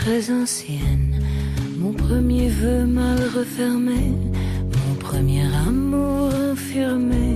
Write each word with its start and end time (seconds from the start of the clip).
très 0.00 0.30
ancienne, 0.30 1.14
mon 1.76 1.92
premier 1.92 2.48
vœu 2.48 2.86
mal 2.86 3.18
refermé, 3.36 4.02
mon 4.82 4.94
premier 4.94 5.46
amour 5.68 6.30
infirmé, 6.52 7.28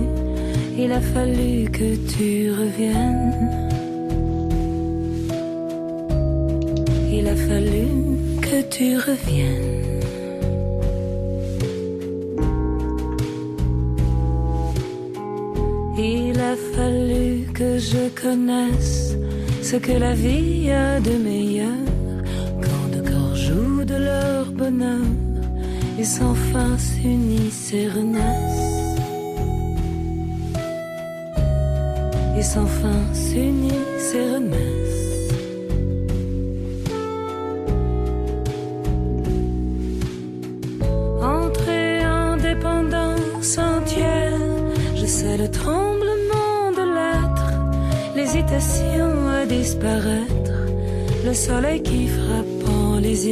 il 0.75 0.91
a 0.91 0.99
fallu 0.99 1.69
que 1.69 1.89
tu 2.11 2.51
reviennes. 2.61 3.35
Il 7.17 7.27
a 7.27 7.35
fallu 7.35 7.85
que 8.41 8.59
tu 8.75 8.97
reviennes. 8.97 10.01
Il 15.97 16.39
a 16.39 16.55
fallu 16.73 17.45
que 17.53 17.77
je 17.77 18.03
connaisse 18.21 19.15
ce 19.61 19.75
que 19.75 19.93
la 19.93 20.13
vie 20.13 20.71
a 20.71 20.99
de 20.99 21.15
meilleur 21.29 21.94
leur 24.05 24.45
bonheur 24.51 25.07
et 25.97 26.03
sans 26.03 26.35
fin 26.51 26.77
s'unissent 26.77 27.73
et 27.73 27.87
renaissent. 27.87 28.73
Et 32.37 32.43
sans 32.43 32.69
fin 32.79 33.01
s'unissent 33.13 34.13
et 34.21 34.27
renaissent. 34.35 35.31
Entrer 41.21 41.99
indépendance 42.01 43.57
entière, 43.57 44.39
je 44.95 45.05
sais 45.05 45.37
le 45.37 45.49
tremblement 45.49 46.71
de 46.79 46.85
l'être, 46.95 47.49
l'hésitation 48.15 49.09
à 49.39 49.45
disparaître, 49.45 50.59
le 51.25 51.33
soleil 51.33 51.81
qui 51.81 52.07
frappe 52.07 52.69
en 52.69 52.99
les 52.99 53.29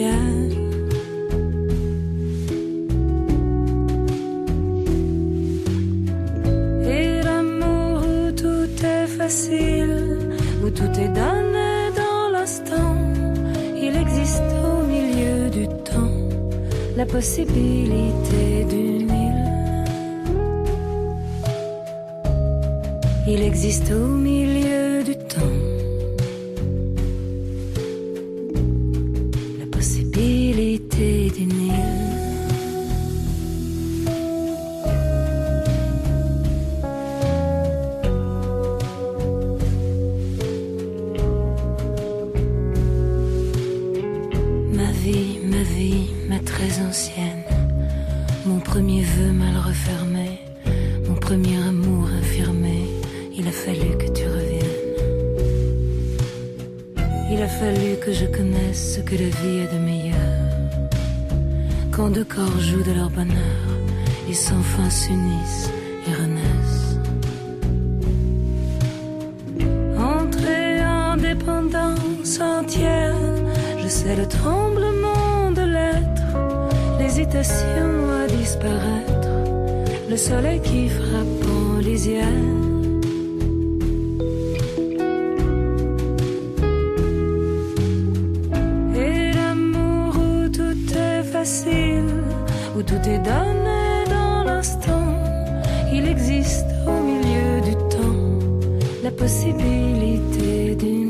existe 14.04 14.44
au 14.70 14.86
milieu 14.86 15.50
du 15.50 15.66
temps 15.90 16.16
la 16.98 17.06
possibilité 17.06 18.66
d'une 18.72 19.10
île. 19.28 19.46
Il 23.28 23.42
existe 23.42 23.90
au 23.92 24.08
milieu 24.30 24.63
le 74.16 74.28
tremblement 74.28 75.52
de 75.52 75.62
l'être, 75.62 76.24
l'hésitation 77.00 77.90
à 78.22 78.28
disparaître, 78.28 79.36
le 80.10 80.18
soleil 80.18 80.60
qui 80.62 80.88
frappe 80.90 81.44
en 81.60 81.78
lisière. 81.80 82.28
Et 88.96 89.32
l'amour 89.34 90.16
où 90.28 90.50
tout 90.50 90.78
est 90.96 91.24
facile, 91.24 92.14
où 92.76 92.84
tout 92.84 93.04
est 93.14 93.24
donné 93.32 93.84
dans 94.10 94.44
l'instant, 94.44 95.08
il 95.92 96.08
existe 96.08 96.68
au 96.88 96.98
milieu 97.12 97.62
du 97.62 97.76
temps 97.96 98.24
la 99.04 99.12
possibilité 99.12 100.76
d'une 100.76 101.03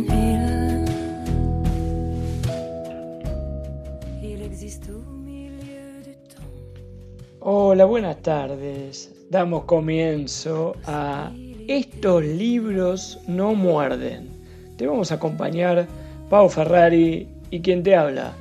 Buenas 7.86 8.22
tardes. 8.22 9.14
Damos 9.30 9.66
comienzo 9.66 10.76
a 10.86 11.32
Estos 11.68 12.24
libros 12.24 13.20
no 13.28 13.54
muerden. 13.54 14.30
Te 14.78 14.88
vamos 14.88 15.12
a 15.12 15.16
acompañar 15.16 15.88
Pau 16.30 16.48
Ferrari 16.48 17.28
y 17.52 17.60
quien 17.60 17.84
te 17.84 17.96
habla, 17.96 18.34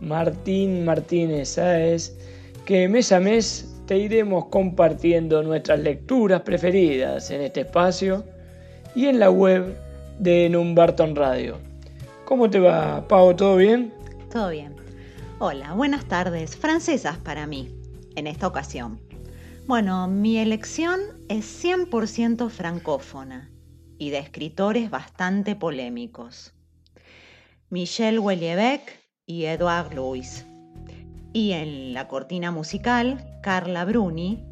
Martín 0.00 0.84
Martínez 0.84 1.50
Sáez, 1.50 2.18
que 2.64 2.88
mes 2.88 3.12
a 3.12 3.20
mes 3.20 3.72
te 3.86 3.98
iremos 3.98 4.46
compartiendo 4.46 5.42
nuestras 5.42 5.78
lecturas 5.78 6.42
preferidas 6.42 7.30
en 7.30 7.42
este 7.42 7.60
espacio 7.60 8.24
y 8.96 9.06
en 9.06 9.20
la 9.20 9.30
web 9.30 9.76
de 10.18 10.48
Numbarton 10.48 11.14
Radio. 11.14 11.58
¿Cómo 12.24 12.50
te 12.50 12.58
va, 12.58 13.06
Pau? 13.06 13.34
¿Todo 13.36 13.56
bien? 13.56 13.92
Todo 14.32 14.50
bien. 14.50 14.74
Hola, 15.38 15.72
buenas 15.74 16.04
tardes. 16.06 16.56
Francesas 16.56 17.16
para 17.18 17.46
mí, 17.46 17.77
en 18.18 18.26
esta 18.26 18.46
ocasión. 18.46 19.00
Bueno, 19.66 20.08
mi 20.08 20.38
elección 20.38 21.00
es 21.28 21.64
100% 21.64 22.48
francófona 22.48 23.50
y 23.98 24.10
de 24.10 24.18
escritores 24.18 24.90
bastante 24.90 25.56
polémicos. 25.56 26.54
Michel 27.70 28.18
Houellebecq 28.18 28.90
y 29.26 29.44
Edouard 29.44 29.94
Louis. 29.94 30.46
Y 31.34 31.52
en 31.52 31.92
la 31.92 32.08
cortina 32.08 32.50
musical, 32.50 33.38
Carla 33.42 33.84
Bruni, 33.84 34.42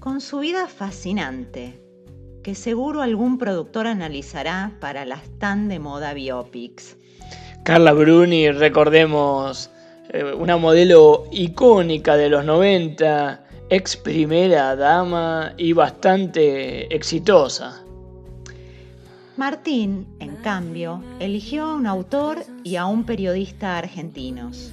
con 0.00 0.20
su 0.20 0.40
vida 0.40 0.68
fascinante, 0.68 1.82
que 2.42 2.54
seguro 2.54 3.00
algún 3.00 3.38
productor 3.38 3.86
analizará 3.86 4.76
para 4.80 5.06
las 5.06 5.22
tan 5.38 5.68
de 5.68 5.78
moda 5.78 6.12
biopics. 6.12 6.96
Carla 7.64 7.92
Bruni, 7.92 8.50
recordemos, 8.50 9.70
eh, 10.10 10.24
una 10.24 10.56
modelo 10.56 11.24
icónica 11.30 12.16
de 12.16 12.28
los 12.30 12.44
90, 12.44 13.44
ex 13.68 13.96
primera 13.96 14.74
dama 14.74 15.52
y 15.58 15.74
bastante 15.74 16.94
exitosa. 16.94 17.82
Martín, 19.36 20.06
en 20.18 20.36
cambio, 20.36 21.02
eligió 21.20 21.64
a 21.64 21.74
un 21.74 21.86
autor 21.86 22.38
y 22.64 22.76
a 22.76 22.86
un 22.86 23.04
periodista 23.04 23.78
argentinos, 23.78 24.72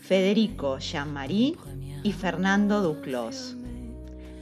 Federico 0.00 0.78
Jean-Marie 0.78 1.56
y 2.02 2.12
Fernando 2.12 2.82
Duclos. 2.82 3.56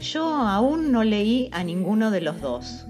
Yo 0.00 0.24
aún 0.24 0.90
no 0.90 1.04
leí 1.04 1.50
a 1.52 1.62
ninguno 1.62 2.10
de 2.10 2.22
los 2.22 2.40
dos. 2.40 2.86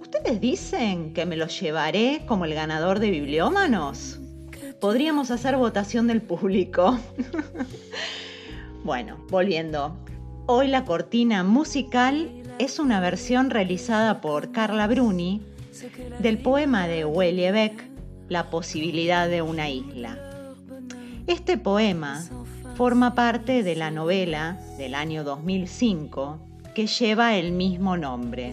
¿Ustedes 0.00 0.40
dicen 0.40 1.12
que 1.12 1.26
me 1.26 1.36
los 1.36 1.60
llevaré 1.60 2.22
como 2.26 2.46
el 2.46 2.54
ganador 2.54 2.98
de 3.00 3.10
bibliómanos? 3.10 4.18
Podríamos 4.80 5.30
hacer 5.30 5.56
votación 5.56 6.06
del 6.06 6.22
público. 6.22 6.98
bueno, 8.84 9.16
volviendo. 9.30 9.96
Hoy 10.46 10.68
la 10.68 10.84
cortina 10.84 11.42
musical 11.42 12.30
es 12.58 12.78
una 12.78 13.00
versión 13.00 13.50
realizada 13.50 14.20
por 14.20 14.52
Carla 14.52 14.86
Bruni 14.86 15.42
del 16.18 16.38
poema 16.38 16.86
de 16.86 17.04
Houellebecq, 17.04 17.82
La 18.28 18.50
posibilidad 18.50 19.28
de 19.28 19.42
una 19.42 19.68
isla. 19.70 20.18
Este 21.26 21.56
poema 21.56 22.22
forma 22.76 23.14
parte 23.14 23.62
de 23.62 23.76
la 23.76 23.90
novela 23.90 24.60
del 24.76 24.94
año 24.94 25.24
2005 25.24 26.38
que 26.74 26.86
lleva 26.86 27.36
el 27.36 27.52
mismo 27.52 27.96
nombre. 27.96 28.52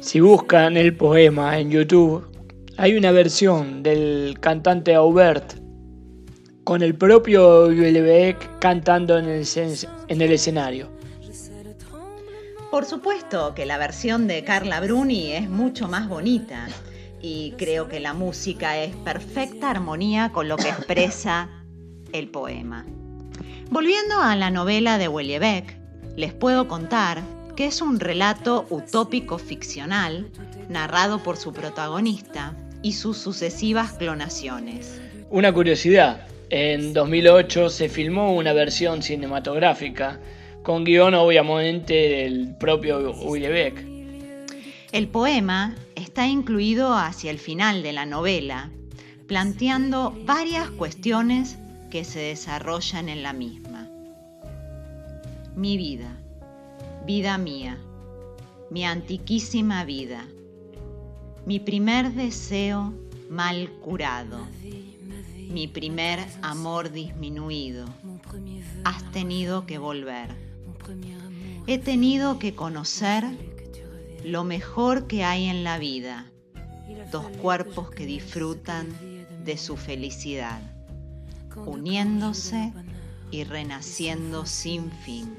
Si 0.00 0.20
buscan 0.20 0.76
el 0.76 0.96
poema 0.96 1.58
en 1.58 1.70
YouTube, 1.70 2.26
hay 2.80 2.96
una 2.96 3.12
versión 3.12 3.82
del 3.82 4.38
cantante 4.40 4.94
Aubert 4.94 5.52
con 6.64 6.80
el 6.80 6.94
propio 6.94 7.66
Houellebecq 7.66 8.58
cantando 8.58 9.18
en 9.18 9.26
el, 9.26 9.42
escen- 9.42 9.86
en 10.08 10.22
el 10.22 10.32
escenario. 10.32 10.88
Por 12.70 12.86
supuesto 12.86 13.52
que 13.54 13.66
la 13.66 13.76
versión 13.76 14.26
de 14.26 14.44
Carla 14.44 14.80
Bruni 14.80 15.32
es 15.32 15.50
mucho 15.50 15.88
más 15.88 16.08
bonita, 16.08 16.68
y 17.20 17.52
creo 17.58 17.86
que 17.86 18.00
la 18.00 18.14
música 18.14 18.78
es 18.78 18.96
perfecta 18.96 19.68
armonía 19.68 20.32
con 20.32 20.48
lo 20.48 20.56
que 20.56 20.70
expresa 20.70 21.50
el 22.14 22.30
poema. 22.30 22.86
Volviendo 23.68 24.22
a 24.22 24.34
la 24.36 24.50
novela 24.50 24.96
de 24.96 25.06
Wellebeck, 25.06 25.76
les 26.16 26.32
puedo 26.32 26.66
contar 26.66 27.20
que 27.56 27.66
es 27.66 27.82
un 27.82 28.00
relato 28.00 28.64
utópico 28.70 29.36
ficcional 29.36 30.30
narrado 30.70 31.22
por 31.22 31.36
su 31.36 31.52
protagonista 31.52 32.56
y 32.82 32.92
sus 32.92 33.18
sucesivas 33.18 33.92
clonaciones. 33.92 35.00
Una 35.30 35.52
curiosidad, 35.52 36.26
en 36.50 36.92
2008 36.92 37.70
se 37.70 37.88
filmó 37.88 38.34
una 38.34 38.52
versión 38.52 39.02
cinematográfica 39.02 40.20
con 40.62 40.84
guion 40.84 41.14
obviamente 41.14 41.94
del 41.94 42.56
propio 42.56 43.12
Wellebeck. 43.12 43.86
El 44.92 45.08
poema 45.08 45.76
está 45.94 46.26
incluido 46.26 46.94
hacia 46.94 47.30
el 47.30 47.38
final 47.38 47.82
de 47.84 47.92
la 47.92 48.06
novela, 48.06 48.70
planteando 49.28 50.16
varias 50.24 50.68
cuestiones 50.70 51.58
que 51.90 52.04
se 52.04 52.18
desarrollan 52.18 53.08
en 53.08 53.22
la 53.22 53.32
misma. 53.32 53.88
Mi 55.54 55.76
vida, 55.76 56.16
vida 57.06 57.38
mía, 57.38 57.78
mi 58.70 58.84
antiquísima 58.84 59.84
vida, 59.84 60.26
mi 61.46 61.60
primer 61.60 62.12
deseo 62.14 62.92
mal 63.28 63.70
curado, 63.82 64.46
mi 65.48 65.68
primer 65.68 66.20
amor 66.42 66.90
disminuido. 66.90 67.86
Has 68.84 69.02
tenido 69.12 69.66
que 69.66 69.78
volver. 69.78 70.28
He 71.66 71.78
tenido 71.78 72.38
que 72.38 72.54
conocer 72.54 73.24
lo 74.24 74.44
mejor 74.44 75.06
que 75.06 75.24
hay 75.24 75.46
en 75.46 75.64
la 75.64 75.78
vida, 75.78 76.26
dos 77.10 77.26
cuerpos 77.42 77.90
que 77.90 78.06
disfrutan 78.06 78.88
de 79.44 79.56
su 79.56 79.76
felicidad 79.76 80.60
uniéndose 81.66 82.72
y 83.30 83.44
renaciendo 83.44 84.46
sin 84.46 84.90
fin. 84.90 85.34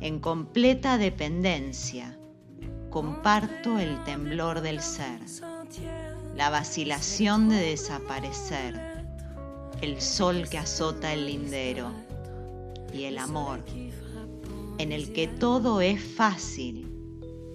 En 0.00 0.18
completa 0.20 0.98
dependencia, 0.98 2.16
comparto 2.94 3.80
el 3.80 4.04
temblor 4.04 4.60
del 4.60 4.80
ser, 4.80 5.18
la 6.36 6.48
vacilación 6.48 7.48
de 7.48 7.56
desaparecer, 7.56 8.80
el 9.80 10.00
sol 10.00 10.48
que 10.48 10.58
azota 10.58 11.12
el 11.12 11.26
lindero 11.26 11.90
y 12.92 13.02
el 13.06 13.18
amor, 13.18 13.64
en 14.78 14.92
el 14.92 15.12
que 15.12 15.26
todo 15.26 15.80
es 15.80 16.00
fácil, 16.00 16.88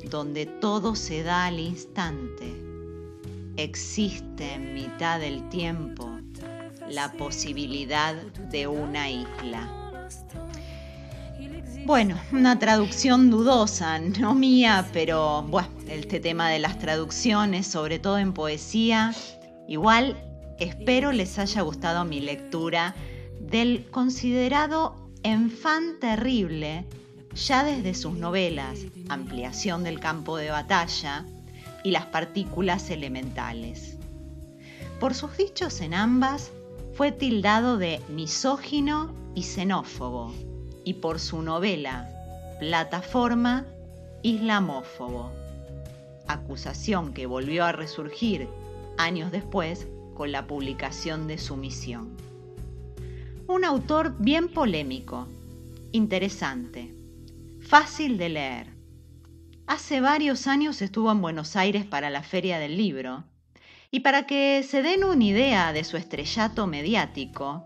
donde 0.10 0.46
todo 0.46 0.94
se 0.94 1.24
da 1.24 1.46
al 1.46 1.62
instante, 1.62 2.54
existe 3.56 4.56
en 4.56 4.74
mitad 4.74 5.22
del 5.22 5.48
tiempo 5.48 6.20
la 6.90 7.14
posibilidad 7.14 8.14
de 8.52 8.68
una 8.68 9.10
isla. 9.10 9.79
Bueno, 11.90 12.20
una 12.32 12.60
traducción 12.60 13.32
dudosa, 13.32 13.98
no 13.98 14.36
mía, 14.36 14.88
pero 14.94 15.42
bueno, 15.42 15.70
este 15.88 16.20
tema 16.20 16.48
de 16.48 16.60
las 16.60 16.78
traducciones, 16.78 17.66
sobre 17.66 17.98
todo 17.98 18.20
en 18.20 18.32
poesía, 18.32 19.16
igual 19.68 20.16
espero 20.60 21.12
les 21.12 21.40
haya 21.40 21.64
gustado 21.64 22.06
mi 22.06 22.20
lectura 22.20 22.94
del 23.40 23.88
considerado 23.90 25.10
enfant 25.24 26.00
terrible, 26.00 26.86
ya 27.34 27.64
desde 27.64 27.96
sus 27.96 28.14
novelas 28.14 28.82
Ampliación 29.10 29.84
del 29.84 30.00
campo 30.00 30.38
de 30.38 30.52
batalla 30.52 31.26
y 31.84 31.90
Las 31.90 32.06
partículas 32.06 32.92
elementales. 32.92 33.98
Por 35.00 35.16
sus 35.16 35.36
dichos 35.38 35.82
en 35.82 35.96
ambas, 35.96 36.52
fue 36.94 37.12
tildado 37.12 37.80
de 37.80 38.00
misógino 38.10 39.12
y 39.34 39.42
xenófobo 39.42 40.49
y 40.84 40.96
por 40.96 41.20
su 41.20 41.42
novela 41.42 42.10
Plataforma 42.60 43.66
islamófobo, 44.22 45.32
acusación 46.28 47.14
que 47.14 47.26
volvió 47.26 47.64
a 47.64 47.72
resurgir 47.72 48.50
años 48.98 49.32
después 49.32 49.88
con 50.14 50.32
la 50.32 50.46
publicación 50.46 51.28
de 51.28 51.38
su 51.38 51.56
misión. 51.56 52.18
Un 53.48 53.64
autor 53.64 54.16
bien 54.20 54.50
polémico, 54.50 55.28
interesante, 55.94 56.94
fácil 57.62 58.18
de 58.18 58.30
leer. 58.30 58.68
Hace 59.66 60.02
varios 60.02 60.48
años 60.48 60.82
estuvo 60.82 61.12
en 61.12 61.22
Buenos 61.22 61.56
Aires 61.56 61.86
para 61.86 62.10
la 62.10 62.24
Feria 62.24 62.60
del 62.60 62.76
Libro 62.76 63.24
y 63.92 64.02
para 64.02 64.28
que 64.28 64.64
se 64.64 64.82
den 64.82 65.04
una 65.04 65.24
idea 65.24 65.72
de 65.72 65.84
su 65.84 65.96
estrellato 65.96 66.68
mediático, 66.68 67.66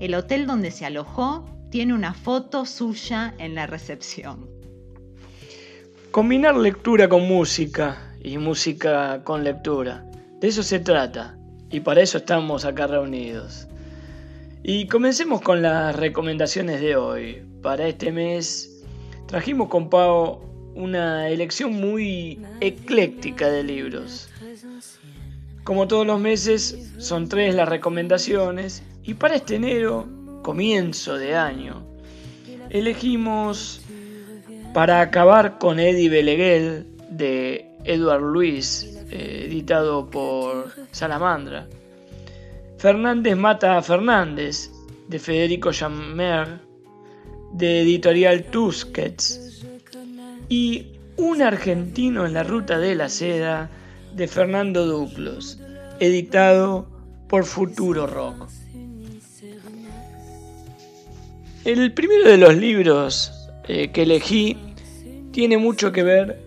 el 0.00 0.14
hotel 0.14 0.46
donde 0.46 0.72
se 0.72 0.86
alojó 0.86 1.53
tiene 1.74 1.92
una 1.92 2.14
foto 2.14 2.66
suya 2.66 3.34
en 3.36 3.56
la 3.56 3.66
recepción. 3.66 4.48
Combinar 6.12 6.54
lectura 6.54 7.08
con 7.08 7.26
música 7.26 8.14
y 8.22 8.38
música 8.38 9.24
con 9.24 9.42
lectura. 9.42 10.06
De 10.38 10.46
eso 10.46 10.62
se 10.62 10.78
trata. 10.78 11.36
Y 11.70 11.80
para 11.80 12.00
eso 12.00 12.18
estamos 12.18 12.64
acá 12.64 12.86
reunidos. 12.86 13.66
Y 14.62 14.86
comencemos 14.86 15.40
con 15.40 15.62
las 15.62 15.96
recomendaciones 15.96 16.80
de 16.80 16.94
hoy. 16.94 17.42
Para 17.60 17.88
este 17.88 18.12
mes 18.12 18.84
trajimos 19.26 19.68
con 19.68 19.90
Pau 19.90 20.42
una 20.76 21.28
elección 21.28 21.72
muy 21.72 22.40
ecléctica 22.60 23.48
de 23.48 23.64
libros. 23.64 24.28
Como 25.64 25.88
todos 25.88 26.06
los 26.06 26.20
meses, 26.20 26.92
son 26.98 27.28
tres 27.28 27.52
las 27.52 27.68
recomendaciones 27.68 28.84
y 29.02 29.14
para 29.14 29.34
este 29.34 29.56
enero, 29.56 30.06
comienzo 30.44 31.16
de 31.16 31.34
año, 31.34 31.82
elegimos 32.68 33.80
para 34.74 35.00
acabar 35.00 35.58
con 35.58 35.80
Eddie 35.80 36.10
Beleguel 36.10 36.86
de 37.08 37.66
Edward 37.84 38.22
Luis, 38.22 38.94
eh, 39.10 39.46
editado 39.46 40.10
por 40.10 40.70
Salamandra. 40.92 41.66
Fernández 42.76 43.36
mata 43.36 43.78
a 43.78 43.82
Fernández 43.82 44.70
de 45.08 45.18
Federico 45.18 45.70
Jammer 45.72 46.60
de 47.54 47.80
editorial 47.80 48.44
Tusquets 48.44 49.64
y 50.48 50.90
Un 51.16 51.40
argentino 51.42 52.26
en 52.26 52.34
la 52.34 52.42
ruta 52.42 52.78
de 52.78 52.96
la 52.96 53.08
seda 53.08 53.70
de 54.14 54.26
Fernando 54.26 54.84
Duclos, 54.84 55.60
editado 56.00 56.86
por 57.28 57.44
Futuro 57.44 58.06
Rock. 58.06 58.48
El 61.64 61.92
primero 61.94 62.28
de 62.28 62.36
los 62.36 62.54
libros 62.56 63.32
eh, 63.66 63.90
que 63.90 64.02
elegí 64.02 64.56
tiene 65.32 65.56
mucho 65.56 65.92
que 65.92 66.02
ver 66.02 66.42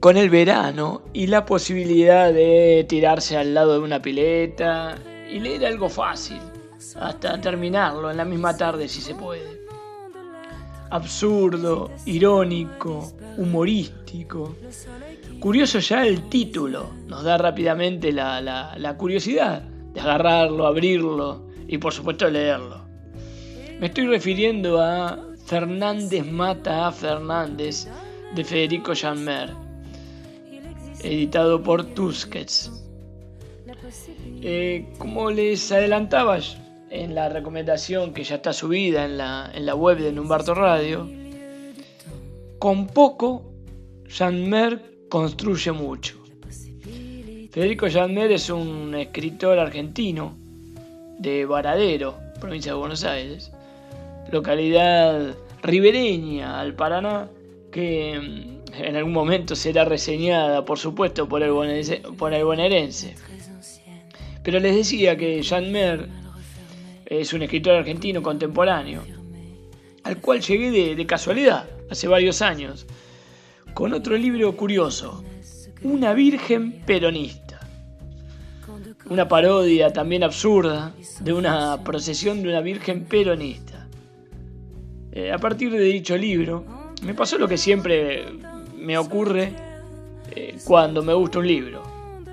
con 0.00 0.16
el 0.16 0.28
verano 0.28 1.02
y 1.12 1.28
la 1.28 1.46
posibilidad 1.46 2.32
de 2.32 2.84
tirarse 2.88 3.36
al 3.36 3.54
lado 3.54 3.74
de 3.74 3.78
una 3.78 4.02
pileta 4.02 4.96
y 5.30 5.40
leer 5.40 5.64
algo 5.64 5.88
fácil, 5.88 6.40
hasta 6.96 7.40
terminarlo 7.40 8.10
en 8.10 8.18
la 8.18 8.24
misma 8.24 8.56
tarde 8.56 8.88
si 8.88 9.00
se 9.00 9.14
puede. 9.14 9.62
Absurdo, 10.90 11.90
irónico, 12.04 13.12
humorístico, 13.38 14.02
Curioso 15.40 15.80
ya 15.80 16.06
el 16.06 16.28
título, 16.28 16.90
nos 17.06 17.24
da 17.24 17.36
rápidamente 17.36 18.12
la, 18.12 18.94
curiosidad 18.96 19.62
de 19.62 20.00
agarrarlo, 20.00 20.66
abrirlo 20.66 21.48
y 21.66 21.78
por 21.78 21.92
supuesto 21.92 22.30
leerlo. 22.30 22.81
Me 23.82 23.88
estoy 23.88 24.06
refiriendo 24.06 24.80
a 24.80 25.18
Fernández 25.44 26.24
mata 26.24 26.86
a 26.86 26.92
Fernández 26.92 27.88
de 28.32 28.44
Federico 28.44 28.92
Janmer, 28.94 29.50
editado 31.02 31.60
por 31.60 31.86
Tusquets. 31.86 32.70
Eh, 34.40 34.86
como 34.98 35.32
les 35.32 35.72
adelantaba 35.72 36.38
en 36.90 37.16
la 37.16 37.28
recomendación 37.28 38.14
que 38.14 38.22
ya 38.22 38.36
está 38.36 38.52
subida 38.52 39.04
en 39.04 39.18
la, 39.18 39.50
en 39.52 39.66
la 39.66 39.74
web 39.74 39.98
de 39.98 40.12
Numbarto 40.12 40.54
Radio, 40.54 41.10
con 42.60 42.86
poco 42.86 43.52
Janmer 44.06 45.08
construye 45.08 45.72
mucho. 45.72 46.22
Federico 47.50 47.90
Janmer 47.90 48.30
es 48.30 48.48
un 48.48 48.94
escritor 48.94 49.58
argentino 49.58 50.36
de 51.18 51.44
Varadero, 51.46 52.14
provincia 52.38 52.70
de 52.70 52.78
Buenos 52.78 53.02
Aires, 53.02 53.50
localidad 54.32 55.36
ribereña 55.62 56.58
al 56.58 56.74
Paraná, 56.74 57.28
que 57.70 58.18
mm, 58.18 58.82
en 58.82 58.96
algún 58.96 59.12
momento 59.12 59.54
será 59.54 59.84
reseñada, 59.84 60.64
por 60.64 60.78
supuesto, 60.78 61.28
por 61.28 61.42
el, 61.42 61.52
bonaerense. 61.52 63.14
Pero 64.42 64.58
les 64.58 64.74
decía 64.74 65.16
que 65.16 65.42
Janmer 65.44 66.08
es 67.06 67.32
un 67.32 67.42
escritor 67.42 67.76
argentino 67.76 68.22
contemporáneo, 68.22 69.02
al 70.02 70.16
cual 70.20 70.40
llegué 70.40 70.96
de 70.96 71.06
casualidad, 71.06 71.68
hace 71.90 72.08
varios 72.08 72.42
años, 72.42 72.86
con 73.74 73.92
otro 73.92 74.16
libro 74.16 74.56
curioso, 74.56 75.22
Una 75.82 76.14
Virgen 76.14 76.82
Peronista. 76.84 77.60
Una 79.08 79.28
parodia 79.28 79.92
también 79.92 80.24
absurda 80.24 80.94
de 81.20 81.32
una 81.32 81.82
procesión 81.84 82.42
de 82.42 82.48
una 82.48 82.60
Virgen 82.60 83.04
Peronista. 83.04 83.81
Eh, 85.12 85.30
a 85.30 85.38
partir 85.38 85.70
de 85.70 85.80
dicho 85.80 86.16
libro, 86.16 86.64
me 87.02 87.12
pasó 87.12 87.36
lo 87.36 87.46
que 87.46 87.58
siempre 87.58 88.24
me 88.78 88.96
ocurre 88.96 89.52
eh, 90.30 90.56
cuando 90.64 91.02
me 91.02 91.12
gusta 91.12 91.38
un 91.38 91.46
libro. 91.46 91.82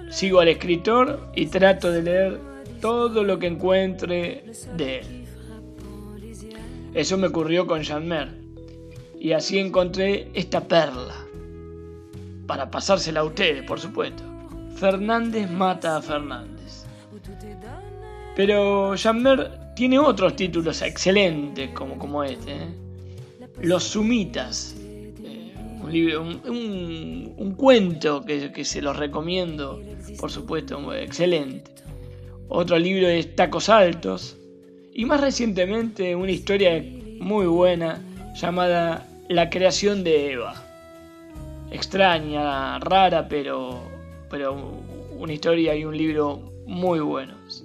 Sigo 0.09 0.39
al 0.39 0.47
escritor 0.47 1.29
y 1.35 1.47
trato 1.47 1.91
de 1.91 2.01
leer 2.01 2.39
todo 2.79 3.23
lo 3.23 3.37
que 3.37 3.47
encuentre 3.47 4.45
de 4.77 4.99
él. 4.99 5.25
Eso 6.93 7.17
me 7.17 7.27
ocurrió 7.27 7.67
con 7.67 7.81
Jean 7.81 8.07
Mer. 8.07 8.29
Y 9.19 9.33
así 9.33 9.59
encontré 9.59 10.29
esta 10.33 10.61
perla. 10.61 11.15
Para 12.47 12.71
pasársela 12.71 13.19
a 13.19 13.25
ustedes, 13.25 13.63
por 13.63 13.79
supuesto. 13.79 14.23
Fernández 14.77 15.51
mata 15.51 15.97
a 15.97 16.01
Fernández. 16.01 16.85
Pero 18.35 18.95
Jean 18.95 19.21
Mer 19.21 19.68
tiene 19.79 19.97
otros 19.97 20.35
títulos 20.35 20.81
excelentes 20.81 21.69
como, 21.69 21.97
como 21.97 22.21
este. 22.21 22.51
¿eh? 22.51 22.67
Los 23.61 23.85
Sumitas. 23.85 24.75
Eh, 24.77 26.17
un, 26.17 27.33
un, 27.37 27.53
cuento 27.53 28.25
que, 28.25 28.51
que 28.51 28.65
se 28.65 28.81
los 28.81 28.97
recomiendo, 28.97 29.81
por 30.19 30.31
supuesto, 30.31 30.93
excelente. 30.93 31.71
Otro 32.49 32.77
libro 32.77 33.07
es 33.07 33.33
Tacos 33.37 33.69
Altos. 33.69 34.35
Y 34.93 35.05
más 35.05 35.21
recientemente 35.21 36.13
una 36.13 36.31
historia 36.31 36.83
muy 37.21 37.47
buena 37.47 38.01
llamada 38.35 39.07
La 39.29 39.49
creación 39.49 40.03
de 40.03 40.33
Eva. 40.33 40.61
Extraña, 41.71 42.79
rara, 42.79 43.29
pero, 43.29 43.79
pero 44.29 44.73
una 45.17 45.31
historia 45.31 45.73
y 45.73 45.85
un 45.85 45.97
libro 45.97 46.51
muy 46.67 46.99
buenos. 46.99 47.63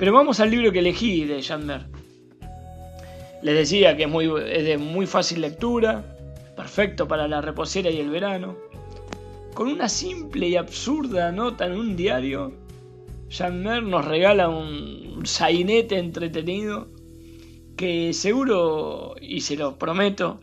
Pero 0.00 0.14
vamos 0.14 0.40
al 0.40 0.50
libro 0.50 0.72
que 0.72 0.78
elegí 0.78 1.26
de 1.26 1.44
Mer. 1.58 1.84
Les 3.42 3.54
decía 3.54 3.98
que 3.98 4.04
es, 4.04 4.08
muy, 4.08 4.32
es 4.50 4.64
de 4.64 4.78
muy 4.78 5.04
fácil 5.04 5.42
lectura, 5.42 6.16
perfecto 6.56 7.06
para 7.06 7.28
la 7.28 7.42
reposera 7.42 7.90
y 7.90 8.00
el 8.00 8.08
verano. 8.08 8.56
Con 9.52 9.68
una 9.68 9.90
simple 9.90 10.48
y 10.48 10.56
absurda 10.56 11.30
nota 11.32 11.66
en 11.66 11.72
un 11.72 11.96
diario, 11.96 12.54
Mer 13.52 13.82
nos 13.82 14.06
regala 14.06 14.48
un 14.48 15.20
sainete 15.24 15.98
entretenido 15.98 16.88
que 17.76 18.14
seguro, 18.14 19.16
y 19.20 19.42
se 19.42 19.56
lo 19.56 19.78
prometo, 19.78 20.40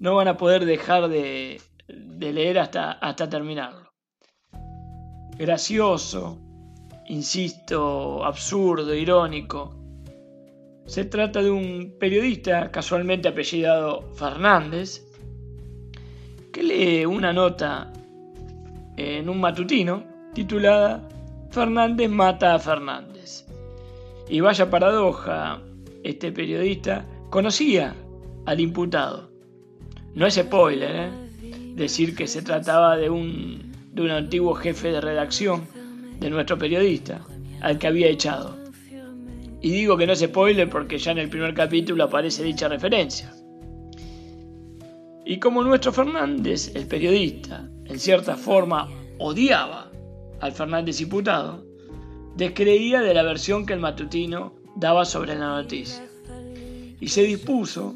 no 0.00 0.16
van 0.16 0.26
a 0.26 0.36
poder 0.36 0.64
dejar 0.64 1.08
de, 1.08 1.60
leer 2.18 2.58
hasta, 2.58 2.90
hasta 2.90 3.28
terminarlo. 3.28 3.92
Gracioso, 5.38 6.40
insisto, 7.08 8.24
absurdo, 8.24 8.94
irónico. 8.94 9.74
Se 10.86 11.04
trata 11.04 11.42
de 11.42 11.50
un 11.50 11.96
periodista 11.98 12.70
casualmente 12.70 13.28
apellidado 13.28 14.02
Fernández 14.14 15.04
que 16.52 16.62
lee 16.62 17.04
una 17.04 17.32
nota 17.32 17.92
en 18.96 19.28
un 19.28 19.40
matutino 19.40 20.04
titulada 20.32 21.06
Fernández 21.50 22.08
mata 22.08 22.54
a 22.54 22.58
Fernández. 22.58 23.46
Y 24.28 24.40
vaya 24.40 24.70
paradoja, 24.70 25.60
este 26.02 26.32
periodista 26.32 27.04
conocía 27.30 27.94
al 28.44 28.60
imputado. 28.60 29.30
No 30.14 30.26
es 30.26 30.34
spoiler, 30.34 30.96
¿eh? 30.96 31.10
decir 31.74 32.16
que 32.16 32.26
se 32.26 32.42
trataba 32.42 32.96
de 32.96 33.10
un, 33.10 33.72
de 33.92 34.02
un 34.02 34.10
antiguo 34.10 34.54
jefe 34.54 34.92
de 34.92 35.00
redacción 35.00 35.75
de 36.18 36.30
nuestro 36.30 36.58
periodista, 36.58 37.20
al 37.60 37.78
que 37.78 37.86
había 37.86 38.08
echado. 38.08 38.56
Y 39.60 39.70
digo 39.70 39.96
que 39.96 40.06
no 40.06 40.12
es 40.12 40.20
spoiler 40.20 40.68
porque 40.68 40.98
ya 40.98 41.12
en 41.12 41.18
el 41.18 41.28
primer 41.28 41.54
capítulo 41.54 42.04
aparece 42.04 42.44
dicha 42.44 42.68
referencia. 42.68 43.32
Y 45.24 45.38
como 45.38 45.64
nuestro 45.64 45.92
Fernández, 45.92 46.72
el 46.76 46.86
periodista, 46.86 47.68
en 47.84 47.98
cierta 47.98 48.36
forma 48.36 48.88
odiaba 49.18 49.90
al 50.40 50.52
Fernández 50.52 51.00
imputado, 51.00 51.64
descreía 52.36 53.00
de 53.00 53.14
la 53.14 53.22
versión 53.22 53.66
que 53.66 53.72
el 53.72 53.80
matutino 53.80 54.54
daba 54.76 55.04
sobre 55.04 55.34
la 55.34 55.48
noticia. 55.48 56.06
Y 57.00 57.08
se 57.08 57.22
dispuso, 57.22 57.94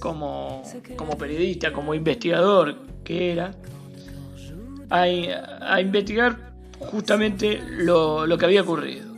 como, 0.00 0.62
como 0.96 1.16
periodista, 1.16 1.72
como 1.72 1.94
investigador 1.94 2.76
que 3.04 3.32
era, 3.32 3.54
a, 4.90 5.80
investigar 5.80 6.55
justamente 6.78 7.60
lo, 7.68 8.26
lo 8.26 8.38
que 8.38 8.44
había 8.44 8.62
ocurrido. 8.62 9.14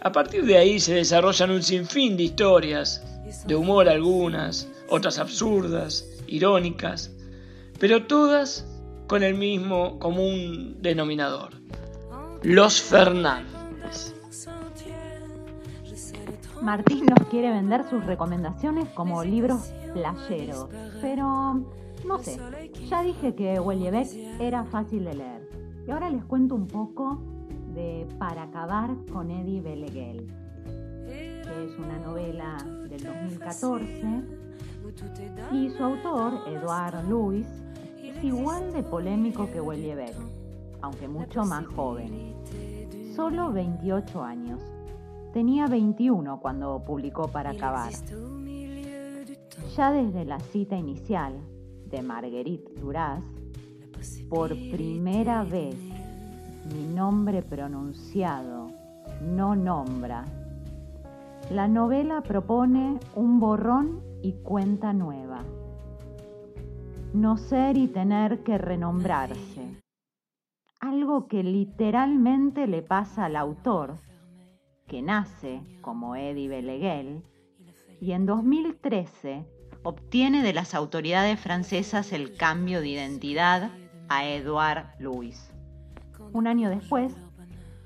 A 0.00 0.12
partir 0.12 0.44
de 0.44 0.58
ahí 0.58 0.80
se 0.80 0.94
desarrollan 0.94 1.50
un 1.50 1.62
sinfín 1.62 2.16
de 2.16 2.24
historias, 2.24 3.02
de 3.46 3.56
humor 3.56 3.88
algunas, 3.88 4.68
otras 4.88 5.18
absurdas, 5.18 6.06
irónicas, 6.26 7.10
pero 7.78 8.06
todas 8.06 8.66
con 9.06 9.22
el 9.22 9.34
mismo 9.34 9.98
común 9.98 10.76
denominador, 10.80 11.52
los 12.42 12.80
Fernández. 12.80 14.14
Martín 16.62 17.06
nos 17.06 17.28
quiere 17.28 17.50
vender 17.50 17.84
sus 17.90 18.04
recomendaciones 18.06 18.88
como 18.90 19.22
libros 19.22 19.70
playeros, 19.92 20.68
pero 21.00 21.62
no 22.06 22.18
sé, 22.22 22.38
ya 22.88 23.02
dije 23.02 23.34
que 23.34 23.60
Wellebeck 23.60 24.40
era 24.40 24.64
fácil 24.64 25.04
de 25.04 25.14
leer. 25.14 25.53
Y 25.86 25.90
ahora 25.90 26.10
les 26.10 26.24
cuento 26.24 26.54
un 26.54 26.66
poco 26.66 27.18
de 27.74 28.06
Para 28.18 28.44
acabar 28.44 28.90
con 29.12 29.30
Eddie 29.30 29.60
Beleguel, 29.60 30.26
que 31.06 31.64
es 31.64 31.78
una 31.78 31.98
novela 31.98 32.56
del 32.88 33.02
2014 33.02 34.22
y 35.52 35.70
su 35.70 35.82
autor, 35.82 36.40
Edouard 36.46 37.08
Louis, 37.08 37.46
es 38.02 38.22
igual 38.22 38.72
de 38.72 38.82
polémico 38.82 39.50
que 39.50 39.60
Wellebeck 39.60 40.14
aunque 40.84 41.08
mucho 41.08 41.44
más 41.44 41.64
joven. 41.66 42.34
Solo 43.16 43.52
28 43.52 44.22
años. 44.22 44.60
Tenía 45.32 45.66
21 45.66 46.40
cuando 46.40 46.84
publicó 46.84 47.28
Para 47.28 47.50
acabar. 47.50 47.92
Ya 49.76 49.90
desde 49.90 50.24
la 50.26 50.38
cita 50.40 50.76
inicial 50.76 51.32
de 51.86 52.02
Marguerite 52.02 52.74
Duras, 52.78 53.24
por 54.28 54.50
primera 54.70 55.44
vez 55.44 55.76
mi 56.74 56.94
nombre 56.94 57.42
pronunciado 57.42 58.70
no 59.22 59.54
nombra. 59.54 60.24
La 61.50 61.68
novela 61.68 62.22
propone 62.22 62.98
un 63.14 63.38
borrón 63.38 64.00
y 64.22 64.32
cuenta 64.32 64.92
nueva. 64.92 65.44
No 67.12 67.36
ser 67.36 67.76
y 67.76 67.86
tener 67.86 68.42
que 68.42 68.58
renombrarse 68.58 69.84
algo 70.84 71.28
que 71.28 71.42
literalmente 71.42 72.66
le 72.66 72.82
pasa 72.82 73.24
al 73.24 73.36
autor, 73.36 73.96
que 74.86 75.00
nace 75.00 75.62
como 75.80 76.14
Eddie 76.14 76.48
Beleguel, 76.48 77.22
y 78.00 78.12
en 78.12 78.26
2013 78.26 79.46
obtiene 79.82 80.42
de 80.42 80.52
las 80.52 80.74
autoridades 80.74 81.40
francesas 81.40 82.12
el 82.12 82.36
cambio 82.36 82.80
de 82.80 82.88
identidad 82.88 83.70
a 84.08 84.26
Edouard 84.26 84.86
Louis. 84.98 85.52
Un 86.32 86.46
año 86.46 86.70
después, 86.70 87.14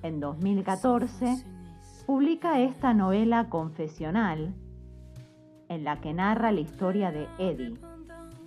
en 0.03 0.21
2014, 0.21 1.45
publica 2.07 2.61
esta 2.61 2.95
novela 2.95 3.49
confesional 3.49 4.55
en 5.69 5.85
la 5.85 6.01
que 6.01 6.15
narra 6.15 6.53
la 6.53 6.61
historia 6.61 7.11
de 7.11 7.27
Eddie, 7.39 7.79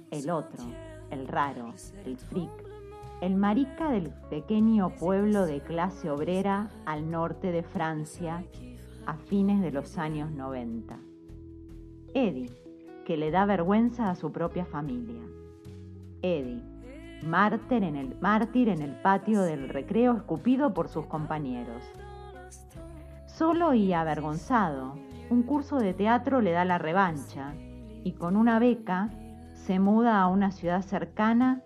el 0.09 0.29
otro, 0.29 0.63
el 1.11 1.27
raro, 1.27 1.73
el 2.05 2.17
freak, 2.17 2.51
el 3.21 3.35
marica 3.35 3.91
del 3.91 4.09
pequeño 4.29 4.89
pueblo 4.89 5.45
de 5.45 5.61
clase 5.61 6.09
obrera 6.09 6.69
al 6.85 7.11
norte 7.11 7.51
de 7.51 7.63
Francia 7.63 8.43
a 9.05 9.15
fines 9.15 9.61
de 9.61 9.71
los 9.71 9.97
años 9.97 10.31
90. 10.31 10.97
Eddie, 12.13 12.51
que 13.05 13.17
le 13.17 13.31
da 13.31 13.45
vergüenza 13.45 14.09
a 14.09 14.15
su 14.15 14.31
propia 14.31 14.65
familia. 14.65 15.21
Eddie, 16.21 16.63
mártir 17.23 17.83
en 17.83 17.95
el, 17.95 18.19
mártir 18.19 18.69
en 18.69 18.81
el 18.81 18.91
patio 19.01 19.41
del 19.41 19.69
recreo 19.69 20.15
escupido 20.15 20.73
por 20.73 20.87
sus 20.87 21.05
compañeros. 21.05 21.83
Solo 23.25 23.73
y 23.73 23.93
avergonzado, 23.93 24.95
un 25.29 25.43
curso 25.43 25.77
de 25.77 25.93
teatro 25.93 26.41
le 26.41 26.51
da 26.51 26.65
la 26.65 26.77
revancha 26.77 27.53
y 28.03 28.13
con 28.13 28.35
una 28.35 28.59
beca 28.59 29.09
se 29.53 29.79
muda 29.79 30.21
a 30.21 30.27
una 30.27 30.51
ciudad 30.51 30.81
cercana 30.81 31.61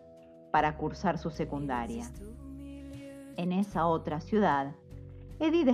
para 0.51 0.77
cursar 0.77 1.17
su 1.17 1.31
secundaria. 1.31 2.05
En 3.37 3.51
esa 3.51 3.87
otra 3.87 4.21
ciudad, 4.21 4.73
Eddie 5.39 5.65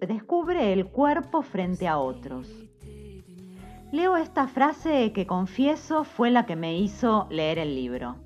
descubre 0.00 0.72
el 0.72 0.86
cuerpo 0.86 1.42
frente 1.42 1.88
a 1.88 1.98
otros. 1.98 2.48
Leo 3.90 4.16
esta 4.16 4.48
frase 4.48 5.12
que 5.12 5.26
confieso 5.26 6.04
fue 6.04 6.30
la 6.30 6.46
que 6.46 6.56
me 6.56 6.76
hizo 6.76 7.26
leer 7.30 7.58
el 7.58 7.74
libro. 7.74 8.16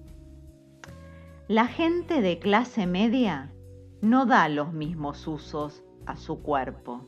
La 1.48 1.68
gente 1.68 2.22
de 2.22 2.40
clase 2.40 2.88
media 2.88 3.52
no 4.00 4.26
da 4.26 4.48
los 4.48 4.72
mismos 4.72 5.28
usos 5.28 5.84
a 6.04 6.16
su 6.16 6.42
cuerpo. 6.42 7.06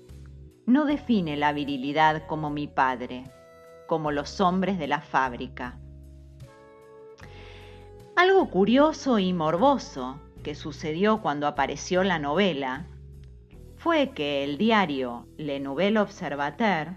No 0.64 0.85
define 0.85 1.37
la 1.37 1.52
virilidad 1.52 2.25
como 2.28 2.49
mi 2.49 2.68
padre, 2.68 3.25
como 3.88 4.12
los 4.12 4.40
hombres 4.40 4.78
de 4.78 4.87
la 4.87 5.00
fábrica. 5.00 5.80
Algo 8.14 8.49
curioso 8.49 9.18
y 9.18 9.33
morboso 9.33 10.21
que 10.45 10.54
sucedió 10.54 11.21
cuando 11.21 11.49
apareció 11.49 12.04
la 12.04 12.21
novela 12.21 12.87
fue 13.75 14.11
que 14.11 14.45
el 14.45 14.57
diario 14.57 15.26
Le 15.37 15.59
Nouvel 15.59 15.97
Observateur 15.97 16.97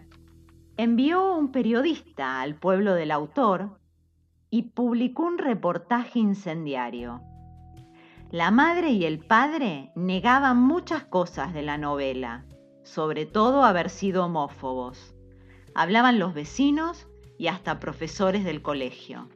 envió 0.78 1.34
un 1.34 1.52
periodista 1.52 2.40
al 2.40 2.54
pueblo 2.54 2.94
del 2.94 3.10
autor 3.10 3.80
y 4.52 4.62
publicó 4.62 5.24
un 5.24 5.40
reportaje 5.40 6.20
incendiario. 6.20 7.24
La 8.32 8.50
madre 8.50 8.92
y 8.92 9.04
el 9.04 9.20
padre 9.20 9.92
negaban 9.94 10.56
muchas 10.56 11.04
cosas 11.04 11.54
de 11.54 11.64
la 11.64 11.78
novela, 11.78 12.46
sobre 12.82 13.26
todo 13.26 13.66
haber 13.66 13.90
sido 13.90 14.24
homófobos. 14.24 15.14
Hablaban 15.76 16.18
los 16.18 16.34
vecinos 16.34 17.08
y 17.38 17.48
hasta 17.48 17.82
profesores 17.82 18.46
del 18.46 18.62
colegio. 18.62 19.28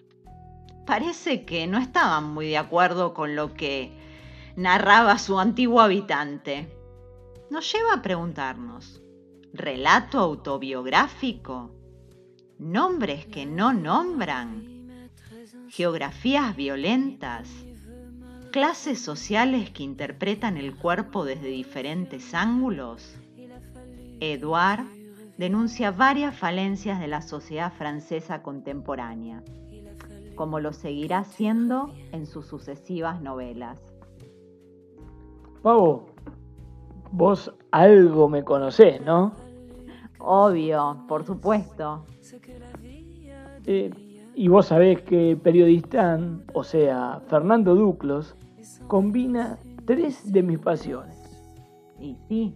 Parece 0.86 1.44
que 1.44 1.68
no 1.68 1.78
estaban 1.78 2.34
muy 2.34 2.48
de 2.48 2.58
acuerdo 2.58 3.14
con 3.14 3.36
lo 3.36 3.54
que 3.54 3.92
narraba 4.56 5.18
su 5.18 5.40
antiguo 5.40 5.82
habitante. 5.82 6.74
Nos 7.52 7.70
lleva 7.74 7.96
a 7.96 8.02
preguntarnos, 8.02 9.02
¿relato 9.52 10.20
autobiográfico? 10.20 11.76
¿Nombres 12.60 13.26
que 13.26 13.46
no 13.46 13.74
nombran? 13.74 15.12
¿Geografías 15.68 16.56
violentas? 16.56 17.50
¿Clases 18.56 19.02
sociales 19.02 19.70
que 19.72 19.84
interpretan 19.84 20.56
el 20.56 20.78
cuerpo 20.78 21.26
desde 21.26 21.48
diferentes 21.50 22.34
ángulos? 22.34 23.20
Edouard 24.22 24.86
denuncia 25.38 25.92
varias 25.92 26.38
falencias 26.38 27.02
de 27.02 27.08
la 27.08 27.22
sociedad 27.22 27.74
francesa 27.74 28.44
contemporánea, 28.44 29.44
como 30.36 30.62
lo 30.62 30.72
seguirá 30.72 31.18
haciendo 31.18 31.94
en 32.14 32.26
sus 32.26 32.46
sucesivas 32.46 33.22
novelas. 33.22 33.78
Pavo, 35.62 36.06
vos 37.12 37.54
algo 37.72 38.30
me 38.30 38.46
conocés, 38.46 39.02
¿no? 39.02 39.34
Obvio, 40.18 41.04
por 41.10 41.26
supuesto. 41.26 42.06
Eh, 43.66 43.92
y 44.34 44.48
vos 44.48 44.68
sabés 44.68 45.02
que 45.02 45.36
Periodistán, 45.36 46.46
o 46.54 46.64
sea, 46.64 47.22
Fernando 47.28 47.76
Duclos, 47.76 48.34
combina 48.88 49.58
tres 49.86 50.32
de 50.32 50.44
mis 50.44 50.60
pasiones. 50.60 51.18
Y 52.00 52.18
sí, 52.28 52.56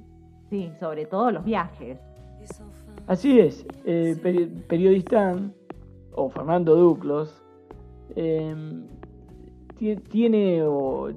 sí, 0.50 0.72
sobre 0.80 1.06
todo 1.06 1.32
los 1.32 1.46
viajes. 1.46 2.00
Así 3.08 3.40
es, 3.40 3.66
eh, 3.86 4.16
Periodistán, 4.68 5.54
o 6.14 6.30
Fernando 6.30 6.76
Duclos, 6.76 7.42
em, 8.16 8.86
tiene, 10.10 10.64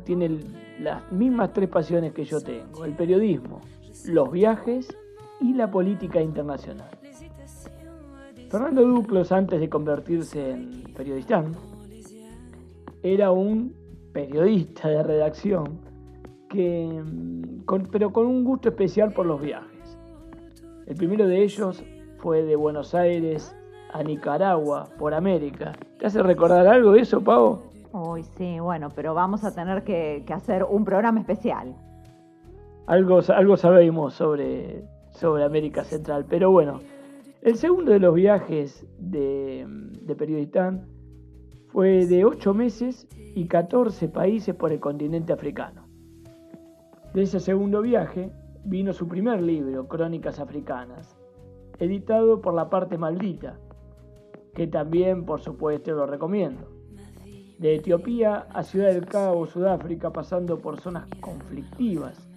tiene 0.05 0.41
las 0.81 1.11
mismas 1.13 1.53
tres 1.53 1.69
pasiones 1.69 2.13
que 2.13 2.25
yo 2.25 2.41
tengo, 2.41 2.85
el 2.85 2.95
periodismo, 2.95 3.61
los 4.07 4.31
viajes 4.31 4.89
y 5.41 5.55
la 5.55 5.71
política 5.71 6.21
internacional. 6.21 6.91
Fernando 8.49 8.87
Duclos, 8.87 9.33
antes 9.33 9.61
de 9.61 9.69
convertirse 9.69 10.51
en 10.51 10.85
periodista, 10.95 11.45
era 13.03 13.33
un 13.33 13.82
periodista 14.13 14.89
de 14.89 15.03
redacción, 15.03 15.79
que, 16.49 17.03
pero 17.91 18.13
con 18.13 18.27
un 18.27 18.45
gusto 18.45 18.69
especial 18.69 19.13
por 19.13 19.27
los 19.27 19.41
viajes. 19.41 19.99
El 20.87 20.97
primero 20.97 21.27
de 21.27 21.43
ellos 21.43 21.83
fue 22.19 22.43
de 22.43 22.57
Buenos 22.57 22.95
Aires 22.95 23.57
a 23.93 24.03
Nicaragua, 24.03 24.89
por 24.99 25.15
América. 25.15 25.73
¿Te 25.99 26.07
hace 26.07 26.23
recordar 26.23 26.67
algo 26.67 26.93
de 26.93 27.01
eso, 27.01 27.21
Pavo? 27.21 27.63
Uy, 27.93 28.23
sí, 28.23 28.59
bueno, 28.59 28.89
pero 28.95 29.15
vamos 29.15 29.45
a 29.45 29.55
tener 29.55 29.85
que, 29.85 30.25
hacer 30.33 30.65
un 30.65 30.85
programa 30.85 31.21
especial. 31.21 31.75
Algo, 32.87 33.21
algo 33.35 33.57
sabemos 33.57 34.15
sobre, 34.15 34.85
sobre 35.11 35.45
América 35.45 35.85
Central, 35.85 36.25
pero 36.29 36.51
bueno, 36.51 36.81
el 37.43 37.57
segundo 37.57 37.93
de 37.93 38.01
los 38.01 38.15
viajes 38.15 38.87
de, 38.99 39.67
de 39.69 40.15
Periodistán 40.15 40.87
fue 41.73 42.07
de 42.07 42.27
8 42.27 42.53
meses 42.53 43.09
y 43.35 43.47
14 43.47 44.09
países 44.09 44.55
por 44.55 44.73
el 44.73 44.79
continente 44.79 45.33
africano. 45.33 45.89
De 47.15 47.23
ese 47.23 47.41
segundo 47.41 47.81
viaje 47.81 48.31
vino 48.65 48.93
su 48.93 49.09
primer 49.09 49.41
libro, 49.41 49.89
Crónicas 49.89 50.39
Africanas, 50.39 51.17
editado 51.79 52.43
por 52.43 52.53
La 52.53 52.69
Parte 52.69 52.99
Maldita, 52.99 53.59
que 54.55 54.67
también 54.67 55.25
por 55.25 55.41
supuesto 55.41 55.93
lo 55.93 56.07
recomiendo 56.07 56.69
de 57.59 57.77
Etiopía 57.77 58.49
a 58.51 58.63
Ciudad 58.65 58.93
del 58.93 59.07
Cabo, 59.07 59.47
Sudáfrica, 59.47 60.13
pasando 60.13 60.59
por 60.59 60.79
zonas 60.79 61.09
conflictivas 61.21 62.29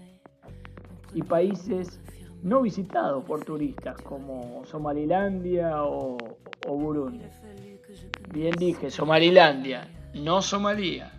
y 1.14 1.24
países 1.24 2.00
no 2.42 2.62
visitados 2.62 3.24
por 3.26 3.44
turistas 3.44 4.00
como 4.02 4.64
Somalilandia 4.66 5.84
o, 5.84 6.16
Burundi. 6.68 7.26
Bien 8.34 8.54
dije, 8.58 8.92
Somalilandia, 8.92 9.88
no 10.14 10.42
Somalia. 10.42 11.12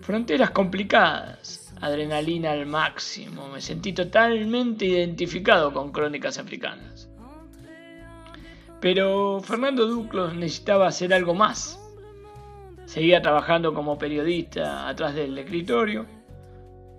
Fronteras 0.00 0.50
complicadas, 0.50 1.74
adrenalina 1.80 2.52
al 2.52 2.66
máximo, 2.66 3.48
me 3.48 3.60
sentí 3.60 3.92
totalmente 3.92 4.84
identificado 4.84 5.72
con 5.72 5.92
crónicas 5.92 6.38
africanas. 6.38 7.08
Pero 8.80 9.40
Fernando 9.40 9.86
Duclos 9.86 10.34
necesitaba 10.34 10.86
hacer 10.88 11.14
algo 11.14 11.34
más 11.34 11.80
Seguía 12.86 13.22
trabajando 13.22 13.72
como 13.72 13.98
periodista 13.98 14.88
atrás 14.88 15.14
del 15.14 15.36
escritorio, 15.38 16.06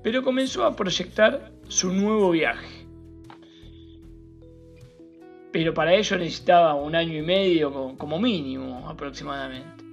pero 0.03 0.23
comenzó 0.23 0.65
a 0.65 0.75
proyectar 0.75 1.51
su 1.67 1.91
nuevo 1.93 2.31
viaje. 2.31 2.84
Pero 5.55 5.73
para 5.73 5.93
ello 5.93 6.17
necesitaba 6.17 6.75
un 6.75 6.95
año 6.95 7.17
y 7.17 7.21
medio 7.21 7.95
como 7.97 8.19
mínimo 8.19 8.89
aproximadamente. 8.89 9.85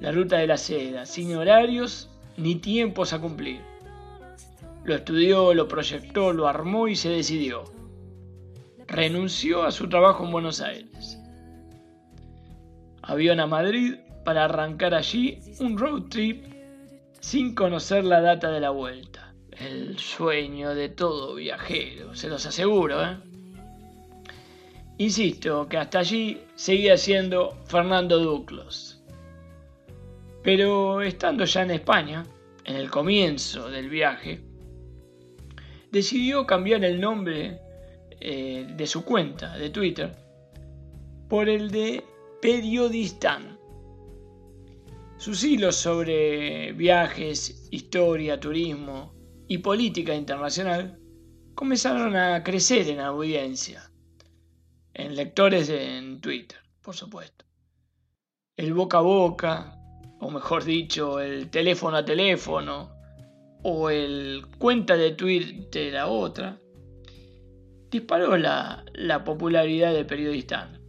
La 0.00 0.12
ruta 0.12 0.36
de 0.36 0.46
la 0.46 0.58
seda, 0.58 1.06
sin 1.06 1.34
horarios 1.34 2.10
ni 2.36 2.56
tiempos 2.56 3.14
a 3.14 3.18
cumplir. 3.18 3.62
Lo 4.84 4.94
estudió, 4.94 5.54
lo 5.54 5.66
proyectó, 5.66 6.34
lo 6.34 6.46
armó 6.46 6.88
y 6.88 6.94
se 6.94 7.08
decidió. 7.08 7.64
Renunció 8.86 9.62
a 9.62 9.70
su 9.70 9.88
trabajo 9.88 10.26
en 10.26 10.30
Buenos 10.30 10.60
Aires. 10.60 11.18
Avión 13.00 13.40
a 13.40 13.46
Madrid 13.46 13.94
para 14.26 14.44
arrancar 14.44 14.92
allí 14.92 15.40
un 15.58 15.78
road 15.78 16.02
trip 16.10 16.44
sin 17.20 17.54
conocer 17.54 18.04
la 18.04 18.20
data 18.20 18.50
de 18.50 18.60
la 18.60 18.68
vuelta. 18.68 19.32
El 19.52 19.98
sueño 19.98 20.74
de 20.74 20.90
todo 20.90 21.34
viajero, 21.34 22.14
se 22.14 22.28
los 22.28 22.44
aseguro, 22.44 23.02
¿eh? 23.02 23.16
Insisto 24.98 25.68
que 25.68 25.76
hasta 25.76 26.00
allí 26.00 26.40
seguía 26.54 26.96
siendo 26.96 27.56
Fernando 27.66 28.18
Duclos. 28.18 29.02
Pero 30.42 31.02
estando 31.02 31.44
ya 31.44 31.62
en 31.62 31.70
España, 31.70 32.26
en 32.64 32.76
el 32.76 32.90
comienzo 32.90 33.70
del 33.70 33.88
viaje, 33.88 34.40
decidió 35.90 36.46
cambiar 36.46 36.84
el 36.84 37.00
nombre 37.00 37.60
eh, 38.20 38.66
de 38.76 38.86
su 38.86 39.04
cuenta 39.04 39.56
de 39.56 39.70
Twitter 39.70 40.14
por 41.28 41.48
el 41.48 41.70
de 41.70 42.04
Periodistán 42.40 43.58
sus 45.18 45.42
hilos 45.42 45.74
sobre 45.74 46.72
viajes, 46.74 47.66
historia, 47.72 48.38
turismo 48.38 49.12
y 49.48 49.58
política 49.58 50.14
internacional 50.14 50.96
comenzaron 51.56 52.14
a 52.14 52.44
crecer 52.44 52.88
en 52.88 53.00
audiencia, 53.00 53.87
en 54.98 55.14
lectores 55.14 55.70
en 55.70 56.20
Twitter, 56.20 56.58
por 56.82 56.94
supuesto. 56.94 57.44
El 58.56 58.74
boca 58.74 58.98
a 58.98 59.02
boca, 59.02 59.78
o 60.20 60.30
mejor 60.30 60.64
dicho, 60.64 61.20
el 61.20 61.48
teléfono 61.50 61.96
a 61.96 62.04
teléfono, 62.04 62.90
o 63.62 63.90
el 63.90 64.44
cuenta 64.58 64.96
de 64.96 65.12
Twitter 65.12 65.96
a 65.96 66.08
otra, 66.08 66.58
disparó 67.90 68.36
la, 68.36 68.84
la 68.92 69.22
popularidad 69.22 69.94
de 69.94 70.04
Periodistán. 70.04 70.80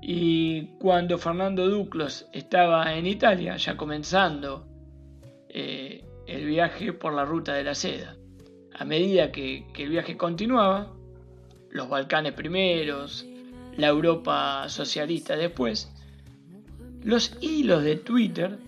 Y 0.00 0.78
cuando 0.78 1.18
Fernando 1.18 1.68
Duclos 1.68 2.26
estaba 2.32 2.94
en 2.96 3.06
Italia, 3.06 3.58
ya 3.58 3.76
comenzando 3.76 4.66
eh, 5.50 6.02
el 6.26 6.46
viaje 6.46 6.94
por 6.94 7.12
la 7.12 7.26
ruta 7.26 7.52
de 7.52 7.64
la 7.64 7.74
seda, 7.74 8.16
a 8.72 8.84
medida 8.86 9.30
que, 9.30 9.66
que 9.74 9.82
el 9.82 9.90
viaje 9.90 10.16
continuaba, 10.16 10.96
los 11.70 11.88
Balcanes 11.88 12.32
primeros, 12.32 13.26
la 13.76 13.88
Europa 13.88 14.68
socialista 14.68 15.36
después, 15.36 15.90
los 17.02 17.36
hilos 17.40 17.82
de 17.82 17.96
Twitter 17.96 18.58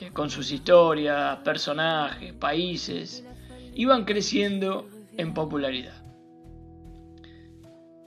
eh, 0.00 0.10
con 0.12 0.30
sus 0.30 0.50
historias, 0.50 1.38
personajes, 1.38 2.32
países, 2.32 3.24
iban 3.74 4.04
creciendo 4.04 4.88
en 5.16 5.34
popularidad. 5.34 6.02